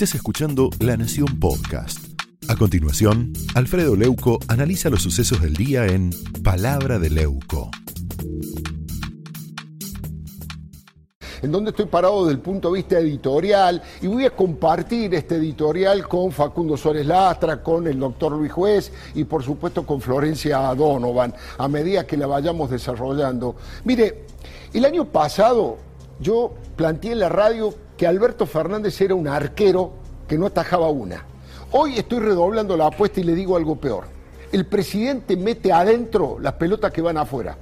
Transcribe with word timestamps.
Estás 0.00 0.14
escuchando 0.14 0.70
La 0.80 0.96
Nación 0.96 1.38
Podcast. 1.38 2.18
A 2.48 2.56
continuación, 2.56 3.34
Alfredo 3.54 3.96
Leuco 3.96 4.38
analiza 4.48 4.88
los 4.88 5.02
sucesos 5.02 5.42
del 5.42 5.52
día 5.52 5.84
en 5.84 6.08
Palabra 6.42 6.98
de 6.98 7.10
Leuco. 7.10 7.70
en 11.42 11.52
donde 11.52 11.72
estoy 11.72 11.84
parado 11.84 12.24
desde 12.24 12.36
el 12.36 12.40
punto 12.40 12.70
de 12.70 12.76
vista 12.76 12.98
editorial 12.98 13.82
y 14.00 14.06
voy 14.06 14.24
a 14.24 14.30
compartir 14.30 15.14
este 15.14 15.36
editorial 15.36 16.08
con 16.08 16.32
Facundo 16.32 16.78
Suárez 16.78 17.04
Lastra, 17.04 17.62
con 17.62 17.86
el 17.86 17.98
doctor 17.98 18.32
Luis 18.32 18.52
Juez 18.52 18.92
y 19.14 19.24
por 19.24 19.42
supuesto 19.42 19.84
con 19.84 20.00
Florencia 20.00 20.74
Donovan 20.74 21.34
a 21.58 21.68
medida 21.68 22.06
que 22.06 22.16
la 22.16 22.26
vayamos 22.26 22.70
desarrollando. 22.70 23.54
Mire, 23.84 24.24
el 24.72 24.86
año 24.86 25.04
pasado 25.04 25.76
yo 26.20 26.54
planteé 26.76 27.12
en 27.12 27.20
la 27.20 27.28
radio 27.28 27.74
que 28.00 28.06
Alberto 28.06 28.46
Fernández 28.46 28.98
era 29.02 29.14
un 29.14 29.28
arquero 29.28 29.92
que 30.26 30.38
no 30.38 30.46
atajaba 30.46 30.88
una. 30.88 31.22
Hoy 31.72 31.98
estoy 31.98 32.20
redoblando 32.20 32.74
la 32.74 32.86
apuesta 32.86 33.20
y 33.20 33.24
le 33.24 33.34
digo 33.34 33.58
algo 33.58 33.76
peor. 33.76 34.04
El 34.50 34.64
presidente 34.64 35.36
mete 35.36 35.70
adentro 35.70 36.38
las 36.40 36.54
pelotas 36.54 36.92
que 36.92 37.02
van 37.02 37.18
afuera. 37.18 37.58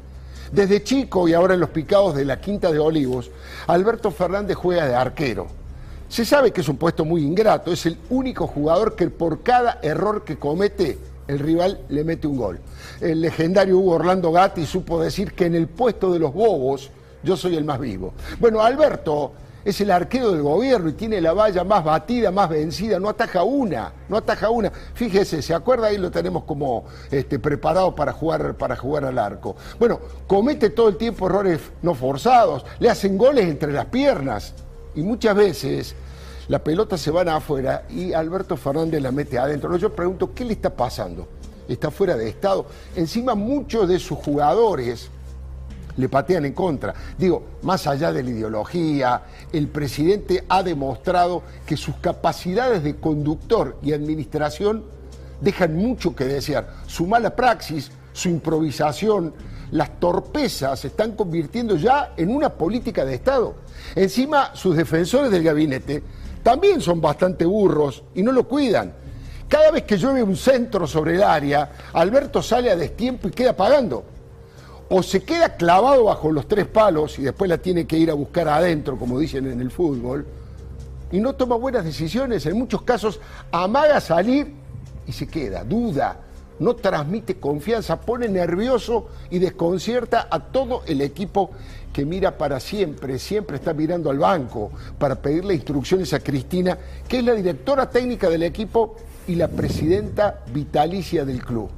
Desde 0.53 0.85
chico 0.85 1.27
y 1.27 1.35
ahora 1.35 1.55
en 1.55 1.61
los 1.61 1.71
picados 1.71 2.15
de 2.15 2.25
la 2.25 2.41
Quinta 2.41 2.71
de 2.71 2.79
Olivos, 2.79 3.33
Alberto 3.67 4.13
Fernández 4.13 4.57
juega 4.57 4.87
de 4.87 4.95
arquero. 4.95 5.49
Se 6.09 6.25
sabe 6.25 6.53
que 6.53 6.61
es 6.61 6.69
un 6.69 6.77
puesto 6.77 7.05
muy 7.05 7.25
ingrato, 7.25 7.73
es 7.73 7.85
el 7.87 7.99
único 8.09 8.47
jugador 8.47 8.95
que 8.95 9.11
por 9.11 9.43
cada 9.43 9.81
error 9.83 10.23
que 10.23 10.39
comete, 10.39 11.01
el 11.27 11.41
rival 11.41 11.81
le 11.89 12.05
mete 12.05 12.29
un 12.29 12.37
gol. 12.37 12.61
El 13.01 13.23
legendario 13.23 13.77
Hugo 13.77 13.95
Orlando 13.97 14.31
Gatti 14.31 14.65
supo 14.67 15.03
decir 15.03 15.33
que 15.33 15.47
en 15.47 15.57
el 15.57 15.67
puesto 15.67 16.13
de 16.13 16.21
los 16.21 16.33
bobos 16.33 16.93
yo 17.25 17.37
soy 17.37 17.57
el 17.57 17.65
más 17.65 17.81
vivo. 17.81 18.15
Bueno, 18.39 18.63
Alberto 18.63 19.33
es 19.69 19.83
el 19.83 19.91
arquero 19.91 20.33
del 20.33 20.41
gobierno 20.41 20.89
y 20.89 20.95
tiene 20.95 21.21
la 21.21 21.35
valla 21.35 21.63
más 21.63 21.85
batida, 21.85 22.31
más 22.31 22.49
vencida, 22.49 22.99
no 22.99 23.11
ataja 23.11 23.43
una, 23.43 23.93
no 24.09 24.17
ataja 24.17 24.49
una. 24.49 24.73
Fíjese, 24.95 25.43
¿se 25.43 25.53
acuerda? 25.53 25.89
Ahí 25.89 25.99
lo 25.99 26.11
tenemos 26.11 26.45
como 26.45 26.87
este, 27.11 27.39
preparado 27.39 27.95
para 27.95 28.15
jugar, 28.15 28.57
para 28.57 28.77
jugar 28.77 29.05
al 29.05 29.19
arco. 29.19 29.57
Bueno, 29.79 30.01
comete 30.27 30.71
todo 30.71 30.89
el 30.89 30.97
tiempo 30.97 31.27
errores 31.27 31.61
no 31.83 31.95
forzados, 31.95 32.65
le 32.79 32.89
hacen 32.89 33.19
goles 33.19 33.45
entre 33.45 33.71
las 33.71 33.85
piernas 33.87 34.55
y 34.95 35.03
muchas 35.03 35.37
veces 35.37 35.95
la 36.49 36.65
pelota 36.65 36.97
se 36.97 37.11
van 37.11 37.29
afuera 37.29 37.85
y 37.91 38.15
Alberto 38.15 38.57
Fernández 38.57 39.03
la 39.03 39.13
mete 39.13 39.39
adentro. 39.39 39.77
Yo 39.77 39.95
pregunto, 39.95 40.33
¿qué 40.35 40.47
le 40.47 40.55
está 40.55 40.71
pasando? 40.71 41.29
Está 41.69 41.91
fuera 41.91 42.17
de 42.17 42.27
estado. 42.27 42.65
Encima 42.97 43.35
muchos 43.35 43.87
de 43.87 43.99
sus 43.99 44.17
jugadores 44.17 45.11
le 45.99 46.09
patean 46.09 46.47
en 46.47 46.55
contra. 46.55 46.95
Digo, 47.19 47.43
más 47.63 47.87
allá 47.87 48.13
de 48.13 48.23
la 48.23 48.31
ideología, 48.31 49.23
el 49.53 49.69
presidente 49.69 50.45
ha 50.49 50.63
demostrado 50.63 51.43
que 51.67 51.77
sus 51.77 51.97
capacidades 51.97 52.83
de 52.83 52.97
conductor 52.97 53.77
y 53.83 53.93
administración 53.93 54.85
dejan 55.41 55.77
mucho 55.77 56.17
que 56.17 56.25
desear. 56.25 56.69
Su 56.87 57.07
mala 57.07 57.35
praxis, 57.37 57.91
su 58.13 58.29
improvisación, 58.29 59.35
las 59.73 60.01
torpezas 60.01 60.81
se 60.81 60.89
están 60.89 61.13
convirtiendo 61.13 61.77
ya 61.77 62.15
en 62.17 62.35
una 62.35 62.49
política 62.49 63.05
de 63.05 63.17
Estado. 63.17 63.55
Encima, 63.95 64.55
sus 64.55 64.77
defensores 64.77 65.31
del 65.31 65.43
gabinete 65.43 66.03
también 66.43 66.81
son 66.81 67.01
bastante 67.01 67.45
burros 67.45 68.05
y 68.15 68.23
no 68.23 68.33
lo 68.33 68.47
cuidan. 68.49 68.93
Cada 69.49 69.71
vez 69.71 69.83
que 69.83 69.97
llueve 69.97 70.23
un 70.23 70.37
centro 70.37 70.87
sobre 70.87 71.17
el 71.17 71.23
área, 71.23 71.73
Alberto 71.93 72.43
sale 72.43 72.71
a 72.71 72.77
destiempo 72.77 73.29
y 73.29 73.33
queda 73.33 73.57
pagando 73.57 74.05
o 74.91 75.03
se 75.03 75.23
queda 75.23 75.57
clavado 75.57 76.05
bajo 76.05 76.33
los 76.33 76.49
tres 76.49 76.67
palos 76.67 77.19
y 77.19 77.23
después 77.23 77.49
la 77.49 77.59
tiene 77.59 77.87
que 77.87 77.99
ir 77.99 78.11
a 78.11 78.15
buscar 78.15 78.49
adentro, 78.49 78.99
como 78.99 79.19
dicen 79.19 79.51
en 79.51 79.61
el 79.61 79.71
fútbol, 79.71 80.27
y 81.11 81.21
no 81.21 81.35
toma 81.35 81.57
buenas 81.57 81.85
decisiones, 81.85 82.45
en 82.47 82.59
muchos 82.59 82.83
casos 82.83 83.21
amaga 83.51 84.01
salir 84.01 84.53
y 85.07 85.13
se 85.13 85.27
queda, 85.27 85.65
duda, 85.65 86.21
no 86.59 86.75
transmite 86.75 87.39
confianza, 87.39 88.01
pone 88.01 88.29
nervioso 88.29 89.09
y 89.31 89.39
desconcierta 89.39 90.29
a 90.31 90.41
todo 90.41 90.83
el 90.87 91.01
equipo 91.01 91.51
que 91.93 92.05
mira 92.05 92.37
para 92.37 92.61
siempre, 92.61 93.19
siempre 93.19 93.57
está 93.57 93.73
mirando 93.73 94.11
al 94.11 94.19
banco 94.19 94.71
para 94.99 95.17
pedirle 95.17 95.55
instrucciones 95.55 96.13
a 96.13 96.21
Cristina, 96.21 96.79
que 97.07 97.19
es 97.19 97.25
la 97.25 97.35
directora 97.35 97.89
técnica 97.91 98.29
del 98.29 98.43
equipo 98.43 98.97
y 99.27 99.35
la 99.35 99.49
presidenta 99.49 100.45
vitalicia 100.53 101.25
del 101.25 101.45
club. 101.45 101.71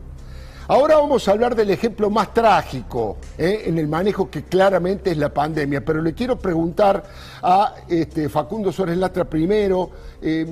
Ahora 0.69 0.99
vamos 0.99 1.27
a 1.27 1.33
hablar 1.33 1.55
del 1.55 1.71
ejemplo 1.71 2.11
más 2.11 2.33
trágico 2.33 3.17
¿eh? 3.37 3.63
en 3.67 3.79
el 3.79 3.89
manejo 3.89 4.31
que 4.31 4.45
claramente 4.45 5.11
es 5.11 5.17
la 5.17 5.33
pandemia, 5.33 5.85
pero 5.85 6.01
le 6.01 6.15
quiero 6.15 6.39
preguntar 6.39 7.03
a 7.43 7.75
este, 7.89 8.29
Facundo 8.29 8.71
Suárez 8.71 8.97
Lastra 8.97 9.25
primero, 9.25 9.91
eh, 10.23 10.47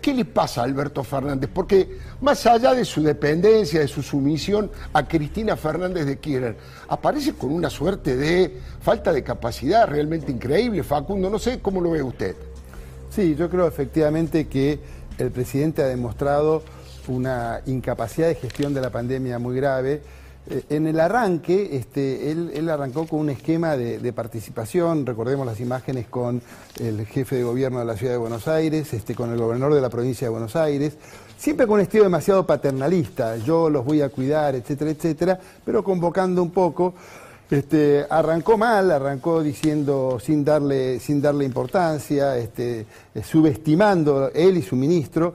¿qué 0.00 0.14
le 0.14 0.26
pasa 0.26 0.60
a 0.60 0.64
Alberto 0.64 1.02
Fernández? 1.02 1.50
Porque 1.52 1.98
más 2.20 2.46
allá 2.46 2.72
de 2.72 2.84
su 2.84 3.02
dependencia, 3.02 3.80
de 3.80 3.88
su 3.88 4.02
sumisión 4.02 4.70
a 4.92 5.08
Cristina 5.08 5.56
Fernández 5.56 6.06
de 6.06 6.18
Kirchner, 6.18 6.56
aparece 6.88 7.32
con 7.32 7.50
una 7.50 7.68
suerte 7.68 8.16
de 8.16 8.60
falta 8.80 9.12
de 9.12 9.24
capacidad 9.24 9.88
realmente 9.88 10.30
increíble. 10.30 10.82
Facundo, 10.84 11.28
no 11.30 11.38
sé 11.38 11.58
cómo 11.60 11.80
lo 11.80 11.90
ve 11.90 12.02
usted. 12.02 12.36
Sí, 13.10 13.34
yo 13.34 13.48
creo 13.48 13.66
efectivamente 13.66 14.46
que 14.46 14.78
el 15.18 15.30
presidente 15.30 15.82
ha 15.82 15.86
demostrado 15.86 16.62
una 17.08 17.60
incapacidad 17.66 18.28
de 18.28 18.34
gestión 18.34 18.74
de 18.74 18.80
la 18.80 18.90
pandemia 18.90 19.38
muy 19.38 19.56
grave. 19.56 20.02
Eh, 20.46 20.62
en 20.68 20.86
el 20.86 21.00
arranque, 21.00 21.70
este, 21.72 22.30
él, 22.30 22.68
arrancó 22.68 23.06
con 23.06 23.20
un 23.20 23.30
esquema 23.30 23.76
de, 23.76 24.12
participación, 24.12 25.06
recordemos 25.06 25.46
las 25.46 25.58
imágenes 25.60 26.06
con 26.06 26.42
el 26.78 27.06
jefe 27.06 27.36
de 27.36 27.42
gobierno 27.44 27.78
de 27.78 27.86
la 27.86 27.96
ciudad 27.96 28.12
de 28.12 28.18
Buenos 28.18 28.46
Aires, 28.46 28.92
este, 28.92 29.14
con 29.14 29.32
el 29.32 29.38
gobernador 29.38 29.74
de 29.74 29.80
la 29.80 29.88
provincia 29.88 30.26
de 30.26 30.30
Buenos 30.30 30.54
Aires, 30.54 30.98
siempre 31.38 31.66
con 31.66 31.76
un 31.76 31.80
estilo 31.80 32.04
demasiado 32.04 32.44
paternalista, 32.46 33.38
yo 33.38 33.70
los 33.70 33.84
voy 33.84 34.02
a 34.02 34.10
cuidar, 34.10 34.54
etcétera, 34.54 34.90
etcétera, 34.90 35.40
pero 35.64 35.82
convocando 35.82 36.42
un 36.42 36.50
poco. 36.50 36.94
Este, 37.50 38.06
arrancó 38.08 38.56
mal, 38.56 38.90
arrancó 38.90 39.42
diciendo 39.42 40.18
sin 40.20 40.44
darle, 40.44 40.98
sin 40.98 41.20
darle 41.20 41.44
importancia, 41.44 42.36
este, 42.38 42.86
subestimando 43.22 44.30
él 44.34 44.56
y 44.56 44.62
su 44.62 44.76
ministro. 44.76 45.34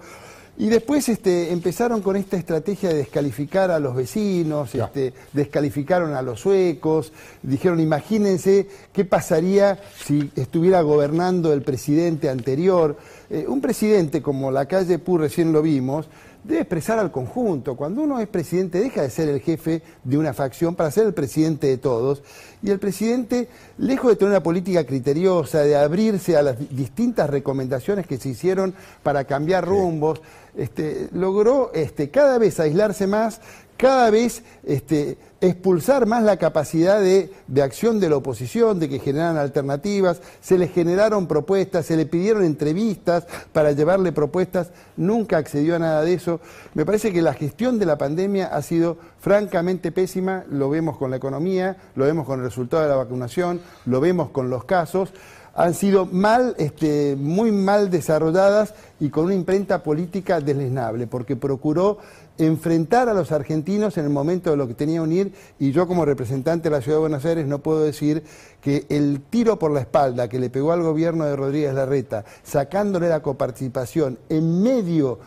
Y 0.60 0.68
después 0.68 1.08
este, 1.08 1.54
empezaron 1.54 2.02
con 2.02 2.18
esta 2.18 2.36
estrategia 2.36 2.90
de 2.90 2.96
descalificar 2.96 3.72
a 3.72 3.80
los 3.80 3.96
vecinos, 3.96 4.76
este, 4.76 5.14
descalificaron 5.32 6.14
a 6.14 6.22
los 6.22 6.42
suecos, 6.42 7.14
dijeron, 7.42 7.80
imagínense 7.80 8.68
qué 8.92 9.06
pasaría 9.06 9.80
si 9.98 10.30
estuviera 10.36 10.82
gobernando 10.82 11.54
el 11.54 11.62
presidente 11.62 12.30
anterior. 12.30 12.98
Eh, 13.30 13.46
un 13.48 13.62
presidente 13.62 14.22
como 14.22 14.52
la 14.52 14.66
calle 14.66 15.00
Pú 15.00 15.18
recién 15.18 15.54
lo 15.54 15.62
vimos, 15.62 16.10
debe 16.44 16.62
expresar 16.62 17.00
al 17.00 17.12
conjunto. 17.12 17.76
Cuando 17.76 18.02
uno 18.02 18.20
es 18.20 18.28
presidente 18.28 18.80
deja 18.80 19.02
de 19.02 19.10
ser 19.10 19.30
el 19.30 19.42
jefe 19.42 19.82
de 20.04 20.18
una 20.18 20.34
facción 20.34 20.76
para 20.76 20.92
ser 20.92 21.06
el 21.06 21.14
presidente 21.14 21.68
de 21.68 21.78
todos. 21.78 22.24
Y 22.62 22.72
el 22.72 22.80
presidente, 22.80 23.50
lejos 23.78 24.12
de 24.12 24.16
tener 24.16 24.32
una 24.32 24.44
política 24.44 24.86
criteriosa, 24.86 25.62
de 25.62 25.76
abrirse 25.76 26.38
a 26.38 26.42
las 26.42 26.58
distintas 26.76 27.30
recomendaciones 27.30 28.08
que 28.08 28.18
se 28.18 28.30
hicieron 28.30 28.74
para 29.04 29.26
cambiar 29.26 29.66
rumbos, 29.66 30.22
este, 30.58 31.10
logró 31.14 31.72
este, 31.74 32.10
cada 32.10 32.38
vez 32.38 32.60
aislarse 32.60 33.08
más, 33.08 33.42
cada 33.80 34.10
vez 34.10 34.44
este, 34.66 35.18
expulsar 35.40 36.06
más 36.06 36.22
la 36.22 36.36
capacidad 36.36 37.00
de, 37.00 37.32
acción 37.64 38.02
de 38.02 38.10
la 38.10 38.18
oposición, 38.18 38.78
de 38.78 38.90
que 38.90 39.00
generaran 39.00 39.38
alternativas, 39.38 40.22
se 40.42 40.58
le 40.58 40.68
generaron 40.68 41.28
propuestas, 41.28 41.86
se 41.86 41.96
le 41.96 42.06
pidieron 42.06 42.44
entrevistas 42.44 43.26
para 43.54 43.72
llevarle 43.72 44.12
propuestas, 44.12 44.72
nunca 44.98 45.38
accedió 45.38 45.78
a 45.78 45.80
nada 45.80 46.02
de 46.02 46.14
eso. 46.14 46.42
Me 46.74 46.86
parece 46.86 47.14
que 47.14 47.22
la 47.22 47.34
gestión 47.34 47.80
de 47.80 47.86
la 47.86 47.98
pandemia 47.98 48.48
ha 48.48 48.62
sido 48.64 48.98
francamente 49.18 49.94
pésima, 49.94 50.44
lo 50.50 50.70
vemos 50.70 50.98
con 50.98 51.10
la 51.10 51.16
economía, 51.16 51.78
lo 51.96 52.04
vemos 52.04 52.26
con 52.26 52.40
el 52.40 52.46
resultado 52.46 52.84
de 52.84 52.90
la 52.90 52.98
vacunación, 52.98 53.62
lo 53.86 54.02
vemos 54.02 54.32
con 54.32 54.50
los 54.50 54.66
casos 54.66 55.14
han 55.56 55.74
sido 55.74 56.06
mal, 56.06 56.56
este, 56.58 57.16
muy 57.18 57.52
mal 57.52 57.90
desarrolladas 57.90 58.74
y 59.00 59.10
con 59.10 59.26
una 59.26 59.36
imprenta 59.36 59.84
política 59.84 60.40
deslesnable, 60.40 61.08
porque 61.08 61.36
procuró 61.36 61.98
enfrentar 62.38 63.10
a 63.10 63.14
los 63.14 63.32
argentinos 63.32 63.98
en 63.98 64.06
el 64.06 64.10
momento 64.10 64.50
de 64.50 64.58
lo 64.58 64.68
que 64.68 64.74
tenía 64.74 65.02
unir 65.02 65.34
y 65.60 65.72
yo 65.72 65.88
como 65.88 66.06
representante 66.06 66.70
de 66.70 66.76
la 66.76 66.82
Ciudad 66.82 66.98
de 66.98 67.02
Buenos 67.02 67.26
Aires 67.26 67.46
no 67.46 67.60
puedo 67.60 67.84
decir 67.84 68.24
que 68.62 68.86
el 68.90 69.22
tiro 69.30 69.60
por 69.60 69.72
la 69.72 69.82
espalda 69.82 70.30
que 70.30 70.40
le 70.40 70.50
pegó 70.50 70.72
al 70.72 70.82
gobierno 70.82 71.26
de 71.26 71.36
Rodríguez 71.36 71.74
Larreta, 71.74 72.24
sacándole 72.44 73.10
la 73.10 73.22
coparticipación 73.22 74.18
en 74.30 74.64
medio... 74.64 75.20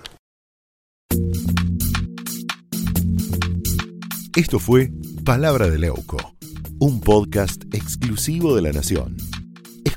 Esto 4.34 4.58
fue 4.58 4.90
Palabra 5.26 5.68
de 5.68 5.78
Leuco, 5.78 6.16
un 6.78 7.02
podcast 7.02 7.62
exclusivo 7.74 8.56
de 8.56 8.62
La 8.62 8.72
Nación. 8.72 9.16